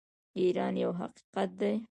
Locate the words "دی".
1.59-1.73